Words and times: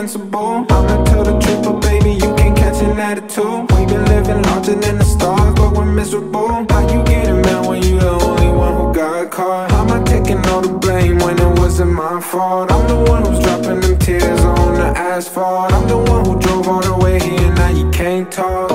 invincible. 0.00 0.64
I'ma 0.70 1.04
tell 1.04 1.24
the 1.24 1.38
truth, 1.38 1.62
but 1.62 1.80
baby, 1.82 2.12
you 2.12 2.34
can't 2.34 2.56
catch 2.56 2.82
an 2.82 2.98
attitude. 2.98 3.70
We've 3.72 3.86
been 3.86 4.04
living 4.06 4.42
larger 4.44 4.74
than 4.74 4.96
the 4.98 5.04
stars, 5.04 5.54
but 5.54 5.72
we're 5.72 5.84
miserable. 5.84 6.48
How 6.70 6.82
you 6.92 7.02
getting 7.04 7.42
mad 7.42 7.66
when 7.66 7.82
you 7.82 8.00
the 8.00 8.10
only 8.10 8.48
one 8.48 8.74
who 8.76 8.94
got 8.94 9.30
caught? 9.30 9.70
How 9.70 9.82
am 9.82 9.90
I 9.90 10.02
taking 10.04 10.38
all 10.48 10.62
the 10.62 10.72
blame 10.72 11.18
when 11.18 11.38
it 11.38 11.58
wasn't 11.58 11.92
my 11.92 12.18
fault? 12.20 12.72
I'm 12.72 12.88
the 12.88 13.10
one 13.10 13.26
who's 13.26 13.40
dropping 13.44 13.80
them 13.80 13.98
tears 13.98 14.40
on 14.40 14.74
the 14.74 14.88
asphalt. 14.96 15.72
I'm 15.72 15.86
the 15.86 15.98
one 15.98 16.24
who 16.24 16.40
drove 16.40 16.66
all 16.66 16.80
the 16.80 16.96
way 16.96 17.20
here, 17.20 17.52
now 17.54 17.68
you 17.68 17.90
can't 17.90 18.32
talk. 18.32 18.70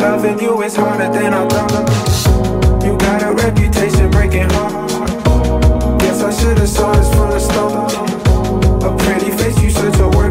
Loving 0.00 0.38
you 0.38 0.62
is 0.62 0.74
harder 0.74 1.12
than 1.12 1.34
I 1.34 1.46
thought. 1.48 2.82
You 2.82 2.96
got 2.96 3.22
a 3.22 3.32
reputation 3.32 4.10
breaking 4.10 4.48
hearts. 4.56 4.94
Guess 6.02 6.22
I 6.22 6.30
should've 6.32 6.68
saw 6.68 6.92
this 6.94 7.10
from 7.14 7.30
the 7.30 7.40
start. 7.40 7.92
A 8.88 8.96
pretty 9.04 9.30
face, 9.32 9.60
you 9.60 9.70
such 9.70 9.98
a 9.98 10.08
work 10.16 10.25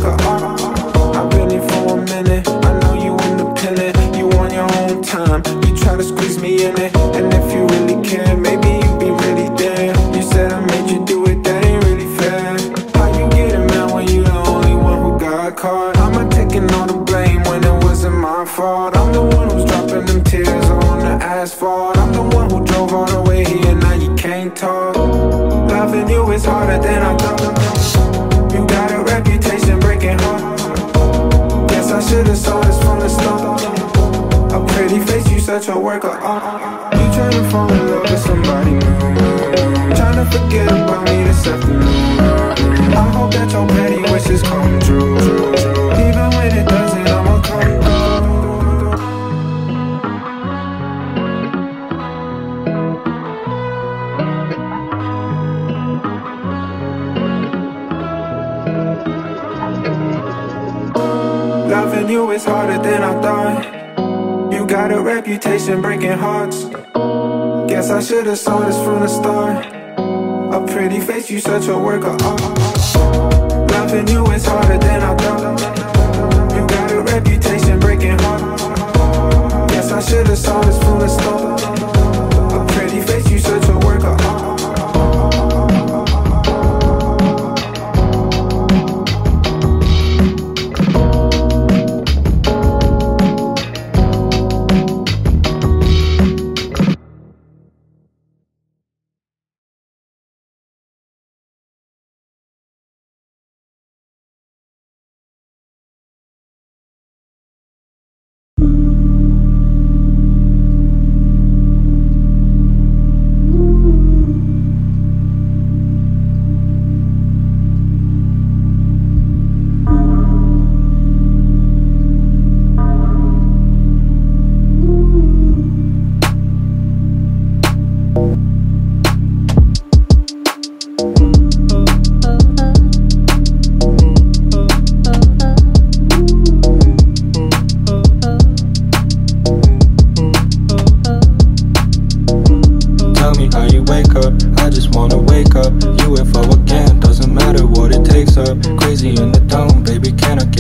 harder 26.56 26.82
than 26.82 27.02
I 27.04 27.12
thought. 27.18 28.54
You 28.54 28.66
got 28.66 28.90
a 28.98 29.02
reputation 29.04 29.78
breaking 29.80 30.20
hearts. 30.20 30.64
Guess 31.72 31.92
I 31.92 32.00
should've 32.08 32.38
saw 32.38 32.62
this 32.62 32.80
from 32.84 33.00
the 33.00 33.10
start. 33.10 33.62
A 34.58 34.60
pretty 34.74 35.00
face, 35.00 35.30
you 35.32 35.40
such 35.40 35.68
a 35.68 35.78
work 35.78 36.06
of 36.06 36.12
art. 36.12 36.94
You 36.94 37.08
tryna 37.16 37.52
fall 37.52 37.70
in 37.72 37.82
love 37.90 38.10
with 38.10 38.24
somebody 38.30 38.72
new. 38.72 38.96
Tryna 39.98 40.26
forget 40.32 40.68
about 40.72 41.04
me 41.10 41.18
this 41.28 41.46
afternoon. 41.46 42.20
I 43.02 43.04
hope 43.16 43.32
that 43.34 43.52
your 43.52 43.68
petty 43.76 44.02
wishes 44.14 44.42
come 44.42 44.80
true. 44.80 45.75
Loving 61.96 62.12
you 62.12 62.32
is 62.32 62.44
harder 62.44 62.78
than 62.78 63.04
I 63.04 63.22
thought. 63.22 64.52
You 64.52 64.68
got 64.68 64.92
a 64.92 65.00
reputation 65.00 65.82
breaking 65.82 66.12
hearts. 66.12 66.66
Guess 67.70 67.90
I 67.90 68.02
should've 68.02 68.38
saw 68.38 68.60
this 68.66 68.76
from 68.84 69.00
the 69.00 69.08
start. 69.08 69.66
A 70.54 70.74
pretty 70.74 71.00
face, 71.00 71.30
you 71.30 71.40
such 71.40 71.70
a 71.70 71.78
work 71.78 72.04
of 72.04 72.22
art. 72.22 73.72
Loving 73.72 74.10
you 74.10 74.30
is 74.34 74.46
harder 74.46 74.78
than 74.78 75.04
I 75.04 75.16
thought. 75.16 75.95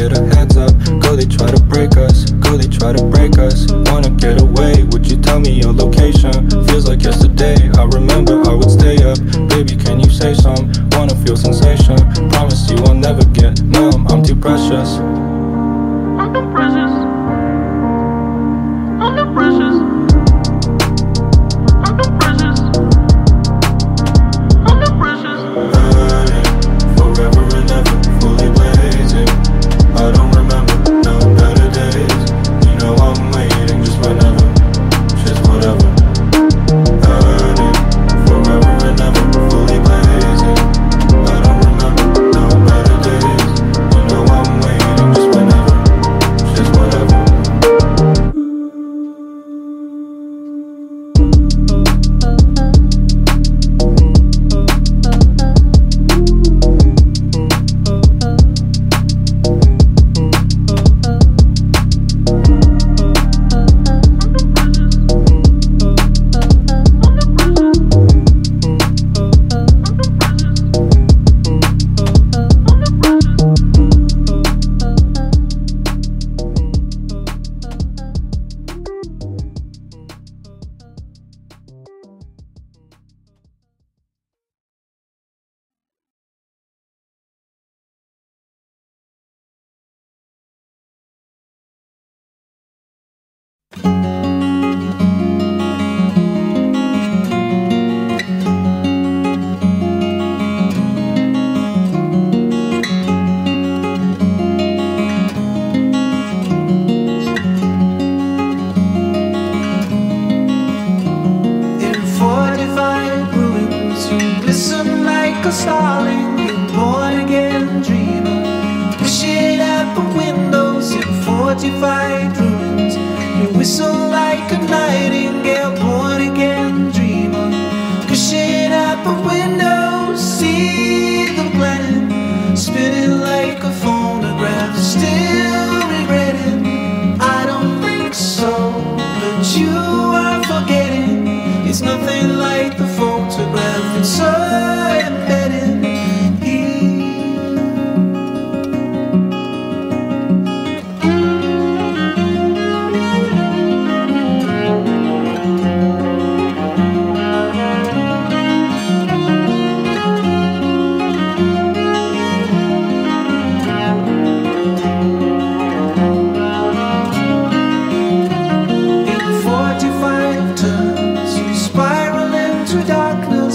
Get 0.10 0.18
a 0.18 0.36
heads 0.36 0.58
up? 0.58 0.72
Go, 1.02 1.16
they 1.16 1.26
try 1.26 1.50
to 1.50 1.62
break 1.64 1.98
us. 1.98 2.30
Go, 2.32 2.58
they 2.58 2.68
try 2.68 2.94
to 2.94 3.04
break 3.06 3.38
us. 3.40 3.72
Wanna 3.90 4.12
get 4.12 4.42
away? 4.42 4.84
Would 4.92 5.10
you 5.10 5.18
tell 5.18 5.40
me 5.40 5.52
your 5.52 5.74
location? 5.74 6.50
Feels 6.68 6.88
like 6.88 7.02
yesterday. 7.02 7.56
I 7.78 7.86
remember 7.86 8.44
I 8.46 8.54
would 8.54 8.70
stay 8.70 8.98
up. 9.04 9.18
Baby, 9.50 9.76
can 9.76 10.00
you 10.00 10.10
say 10.10 10.34
some? 10.34 10.72
Wanna 10.92 11.16
feel 11.26 11.38
sensation? 11.38 11.65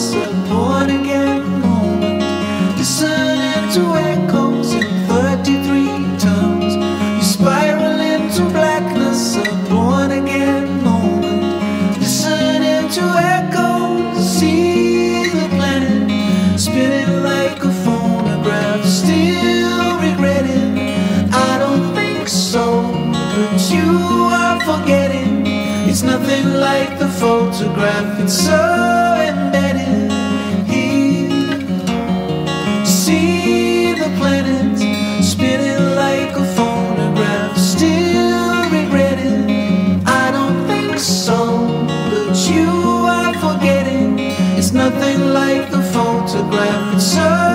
Darkness, 0.01 0.15
a 0.15 0.49
born 0.49 0.91
again 0.91 1.61
moment. 1.61 2.23
Listening 2.79 3.73
to 3.75 3.83
echoes 3.97 4.75
in 4.75 5.07
33 5.07 6.19
turns, 6.19 6.75
you 7.17 7.23
spiral 7.23 8.01
into 8.01 8.43
blackness, 8.51 9.37
a 9.37 9.69
born 9.69 10.11
again 10.11 10.83
moment. 10.83 11.99
Listening 11.99 12.89
to 12.91 13.03
echoes, 13.37 14.39
see 14.39 15.25
the 15.25 15.49
planet 15.57 16.61
spinning 16.61 17.23
like 17.23 17.63
a 17.65 17.73
phonograph. 17.85 18.85
Still 18.85 19.99
regretting, 20.01 20.79
I 21.33 21.59
don't 21.59 21.95
think 21.95 22.29
so, 22.29 22.93
but 23.13 23.71
you 23.71 23.91
are 24.33 24.61
forgetting. 24.61 25.47
It's 25.89 26.03
nothing 26.03 26.55
like 26.55 26.99
the 26.99 27.09
photograph, 27.09 28.21
it's 28.21 28.45
so 28.47 29.17
embedded 29.21 29.80
photograph, 47.11 47.50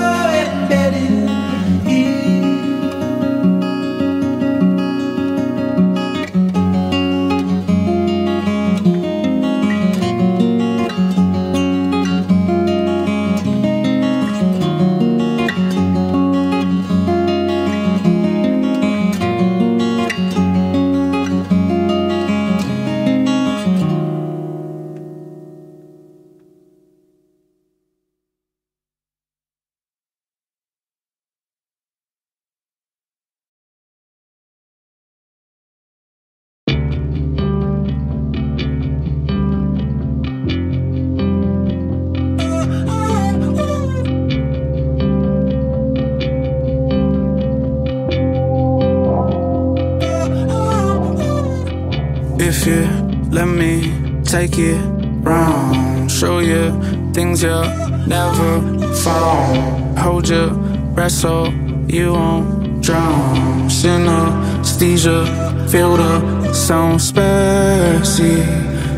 If 52.37 52.65
you 52.67 52.85
let 53.31 53.47
me 53.47 54.21
take 54.23 54.57
it 54.57 54.81
round, 55.23 56.11
show 56.11 56.39
you 56.39 56.71
things 57.13 57.41
you'll 57.43 57.63
never 58.07 58.61
found. 59.03 59.97
Hold 59.97 60.29
your 60.29 60.49
breath 60.93 61.11
so 61.11 61.45
you 61.87 62.13
won't 62.13 62.83
drown. 62.83 63.69
Synesthesia, 63.69 65.25
feel 65.69 65.95
the 65.97 66.53
sound 66.53 66.99
spacey. 66.99 68.43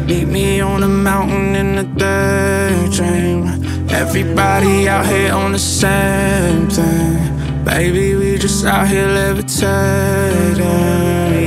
Meet 0.08 0.28
me 0.28 0.62
on 0.62 0.82
the 0.82 0.88
mountain 0.88 1.56
in 1.56 1.76
the 1.76 1.84
daydream. 1.84 3.48
Everybody 3.90 4.88
out 4.90 5.06
here 5.06 5.34
on 5.34 5.52
the 5.52 5.60
same 5.60 6.70
thing. 6.70 7.64
Baby, 7.64 8.16
we 8.16 8.38
just 8.38 8.66
out 8.66 8.88
here 8.88 9.08
levitating, 9.08 10.58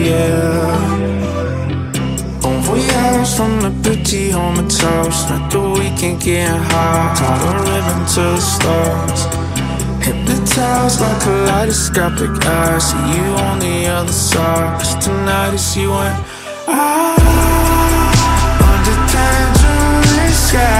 yeah. 0.05 0.60
From 3.41 3.57
the 3.63 3.71
pretty 3.83 4.29
home 4.33 4.59
of 4.59 4.69
toast. 4.69 5.23
Spent 5.23 5.51
the 5.51 5.61
weekend 5.61 6.21
getting 6.21 6.61
high. 6.61 7.15
Tied 7.17 7.41
a 7.49 7.53
ribbon 7.65 8.05
to 8.13 8.23
the 8.37 8.39
stars. 8.39 9.21
Hypnotized 10.05 11.01
like 11.01 11.23
kaleidoscopic 11.23 12.45
eyes. 12.45 12.91
See 12.91 12.99
you 13.17 13.29
on 13.49 13.59
the 13.61 13.87
other 13.87 14.13
side. 14.13 14.79
Cause 14.79 15.03
tonight 15.03 15.55
is 15.55 15.75
you 15.75 15.91
and 15.91 16.23
I. 16.69 17.17
Under 18.69 18.99
tangerine 19.09 20.33
sky. 20.35 20.80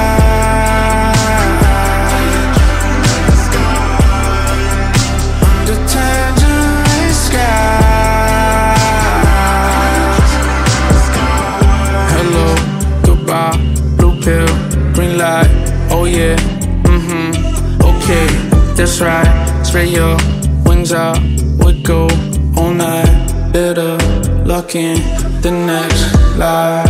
That's 18.81 19.01
right. 19.03 19.63
Spread 19.63 19.91
your 19.91 20.17
wings 20.65 20.91
out, 20.93 21.19
we 21.63 21.83
go 21.83 22.09
all 22.57 22.73
night. 22.73 23.53
Better 23.53 23.99
luck 24.47 24.75
in 24.75 24.97
the 25.43 25.51
next 25.51 26.15
life. 26.39 26.89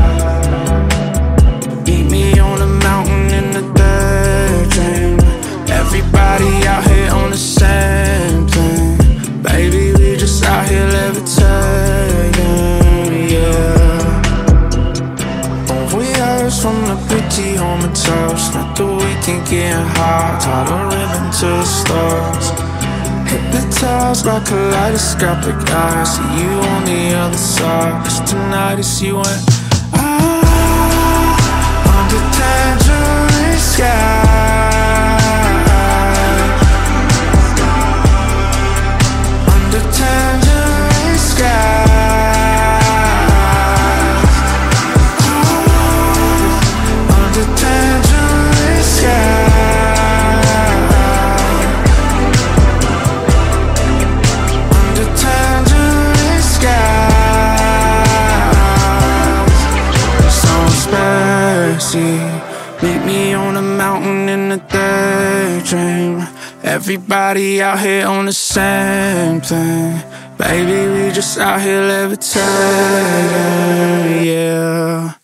Meet 1.85 2.09
me 2.09 2.39
on 2.39 2.61
the 2.61 2.67
mountain 2.87 3.31
in 3.39 3.51
the 3.51 3.63
daydream. 3.81 5.19
Everybody 5.69 6.65
out 6.69 6.85
here 6.85 7.11
on 7.11 7.31
the 7.33 7.37
same 7.37 8.47
thing. 8.47 9.43
Baby, 9.43 9.93
we 9.99 10.17
just 10.17 10.45
out 10.45 10.69
here 10.69 10.87
levitating, 10.87 11.41
yeah. 13.35 14.23
Bon 15.67 15.89
voyage 15.89 16.55
from 16.63 16.77
the 16.87 16.97
pretty 17.09 17.57
home 17.57 17.83
toast. 17.95 18.53
Spent 18.53 18.77
the 18.77 19.00
weekend 19.21 19.47
getting 19.49 19.87
high. 19.97 20.39
Tied 20.41 20.69
a 20.69 20.85
ribbon 20.85 21.31
to 21.41 21.47
the 21.47 21.65
stars. 21.65 22.51
Hypnotized 23.31 24.25
by 24.25 24.41
kaleidoscopic 24.41 25.55
eyes. 25.71 26.17
See 26.17 26.23
you 26.43 26.51
on 26.51 26.85
the 26.85 27.15
other 27.17 27.37
side. 27.37 28.05
Cause 28.05 28.21
tonight 28.31 28.79
is 28.79 29.03
you 29.03 29.19
and 29.19 29.43
I. 29.93 30.41
Under 31.87 32.23
tangerine 32.37 33.59
sky. 33.59 34.40
Everybody 66.93 67.63
out 67.63 67.79
here 67.79 68.05
on 68.05 68.27
the 68.27 68.33
same 68.33 69.41
thing. 69.41 70.03
Baby, 70.37 70.89
we 70.93 71.13
just 71.13 71.39
out 71.39 71.61
here 71.61 71.83
levitating, 71.83 72.45
yeah. 74.27 75.15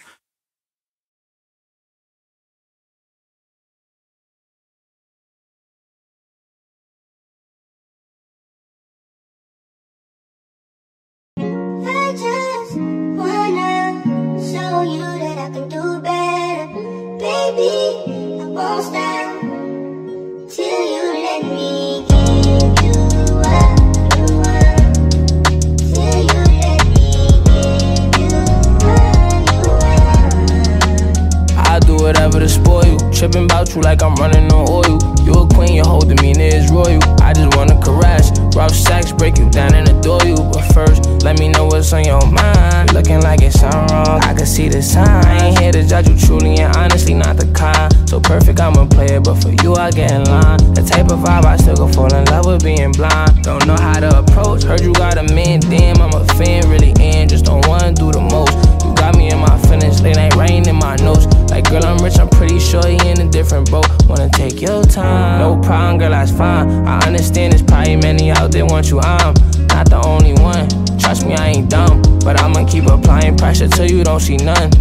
You 33.76 33.82
like 33.82 34.02
I'm 34.02 34.14
running 34.16 34.50
on 34.52 34.68
oil. 34.68 34.98
You 35.22 35.32
a 35.32 35.46
queen, 35.46 35.74
your 35.74 35.84
whole 35.84 36.00
demeanor 36.00 36.48
is 36.48 36.70
royal. 36.70 37.02
I 37.20 37.32
just 37.32 37.54
wanna 37.56 37.78
caress. 37.82 38.32
Rough 38.56 38.72
sex, 38.72 39.12
break 39.12 39.38
you 39.38 39.48
down 39.50 39.74
and 39.74 39.88
adore 39.88 40.24
you. 40.24 40.36
But 40.36 40.62
first, 40.72 41.04
let 41.22 41.38
me 41.38 41.48
know 41.48 41.66
what's 41.66 41.92
on 41.92 42.04
your 42.04 42.24
mind. 42.30 42.94
Looking 42.94 43.20
like 43.20 43.42
it's 43.42 43.60
something 43.60 43.94
wrong, 43.94 44.20
I 44.22 44.34
can 44.34 44.46
see 44.46 44.68
the 44.68 44.82
sign. 44.82 45.06
I 45.06 45.48
ain't 45.48 45.58
here 45.58 45.72
to 45.72 45.86
judge 45.86 46.08
you 46.08 46.16
truly 46.16 46.56
and 46.58 46.74
honestly, 46.76 47.14
not 47.14 47.36
the 47.36 47.46
kind. 47.52 47.92
So 48.08 48.18
perfect, 48.18 48.60
I'm 48.60 48.76
a 48.76 48.86
player, 48.86 49.20
but 49.20 49.34
for 49.34 49.50
you, 49.62 49.74
I 49.74 49.90
get 49.90 50.10
in 50.10 50.24
line. 50.24 50.58
The 50.74 50.82
type 50.82 51.10
of 51.10 51.20
vibe 51.20 51.44
I 51.44 51.56
still 51.56 51.76
can 51.76 51.92
fall 51.92 52.12
in 52.14 52.24
love 52.26 52.46
with 52.46 52.64
being 52.64 52.92
blind. 52.92 53.42
Don't 53.44 53.66
know 53.66 53.76
how 53.76 54.00
to 54.00 54.18
approach. 54.18 54.62
Heard 54.62 54.80
you 54.80 54.94
got 54.94 55.18
a 55.18 55.22
man, 55.34 55.60
damn, 55.60 56.00
I'm 56.00 56.14
a 56.14 56.24
fan, 56.34 56.68
really 56.70 56.94
in. 56.98 57.28
Just 57.28 57.44
don't 57.44 57.66
wanna 57.68 57.92
do 57.92 58.10
the 58.10 58.20
most. 58.20 58.65
Got 59.06 59.18
me 59.18 59.30
in 59.30 59.38
my 59.38 59.56
feelings, 59.68 60.02
late 60.02 60.16
night 60.16 60.34
rain 60.34 60.68
in 60.68 60.74
my 60.74 60.96
nose. 60.96 61.26
Like, 61.48 61.70
girl, 61.70 61.86
I'm 61.86 61.96
rich, 61.98 62.18
I'm 62.18 62.28
pretty 62.28 62.58
sure 62.58 62.88
you 62.88 62.98
in 63.04 63.20
a 63.20 63.30
different 63.30 63.70
boat. 63.70 63.86
Wanna 64.08 64.28
take 64.30 64.60
your 64.60 64.82
time, 64.82 65.38
no 65.38 65.60
problem, 65.60 65.98
girl, 65.98 66.10
that's 66.10 66.32
fine. 66.32 66.68
I 66.84 66.98
understand 67.06 67.52
there's 67.52 67.62
probably 67.62 67.94
many 67.94 68.32
out 68.32 68.50
there 68.50 68.66
want 68.66 68.90
you, 68.90 68.98
I'm 68.98 69.32
not 69.68 69.88
the 69.88 70.02
only 70.04 70.32
one. 70.42 70.68
Trust 70.98 71.24
me, 71.24 71.34
I 71.34 71.50
ain't 71.50 71.70
dumb, 71.70 72.02
but 72.24 72.42
I'ma 72.42 72.66
keep 72.66 72.86
applying 72.86 73.36
pressure 73.36 73.68
till 73.68 73.88
you 73.88 74.02
don't 74.02 74.18
see 74.18 74.38
none. 74.38 74.72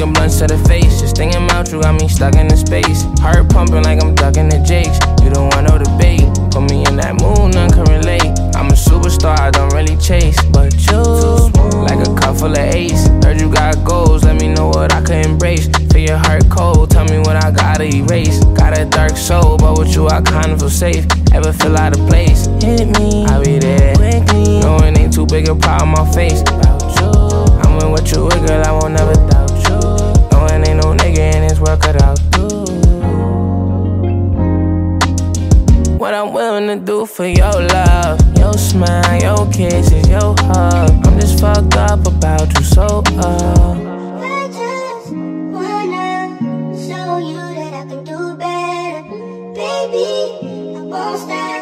Smoking 0.00 0.14
blunts 0.14 0.38
to 0.38 0.46
the 0.46 0.56
face, 0.66 1.02
just 1.02 1.14
thinking 1.14 1.44
about 1.44 1.70
you 1.70 1.82
got 1.82 2.00
me 2.00 2.08
stuck 2.08 2.34
in 2.34 2.48
the 2.48 2.56
space. 2.56 3.04
Heart 3.20 3.50
pumping 3.50 3.82
like 3.82 4.02
I'm 4.02 4.14
ducking 4.14 4.48
the 4.48 4.56
jakes. 4.64 4.96
You 5.22 5.28
don't 5.28 5.52
want 5.52 5.68
no 5.68 5.76
debate. 5.76 6.24
Put 6.48 6.72
me 6.72 6.88
in 6.88 6.96
that 6.96 7.20
mood, 7.20 7.52
none 7.52 7.68
can 7.68 7.84
relate. 7.84 8.32
I'm 8.56 8.72
a 8.72 8.78
superstar, 8.80 9.38
I 9.38 9.50
don't 9.50 9.68
really 9.74 10.00
chase. 10.00 10.40
But 10.48 10.72
you, 10.88 11.04
like 11.84 12.00
a 12.00 12.08
cup 12.16 12.40
full 12.40 12.48
of 12.48 12.56
ace. 12.72 13.08
Heard 13.20 13.42
you 13.42 13.52
got 13.52 13.84
goals, 13.84 14.24
let 14.24 14.40
me 14.40 14.48
know 14.48 14.68
what 14.68 14.90
I 14.90 15.02
could 15.02 15.20
embrace. 15.20 15.68
Feel 15.92 16.16
your 16.16 16.16
heart 16.16 16.48
cold, 16.48 16.90
tell 16.90 17.04
me 17.04 17.18
what 17.18 17.36
I 17.36 17.50
gotta 17.50 17.84
erase. 17.84 18.42
Got 18.56 18.78
a 18.78 18.86
dark 18.86 19.18
soul, 19.18 19.58
but 19.58 19.76
with 19.76 19.94
you 19.94 20.08
I 20.08 20.22
kinda 20.22 20.56
feel 20.56 20.70
safe. 20.70 21.04
Ever 21.34 21.52
feel 21.52 21.76
out 21.76 21.92
of 21.92 22.08
place? 22.08 22.48
Hit 22.64 22.88
me, 22.96 23.26
I'll 23.28 23.44
be 23.44 23.58
there 23.58 23.94
quickly. 23.96 24.64
No, 24.64 24.69
baby, 49.90 50.74
a 50.76 50.82
monster. 50.84 51.59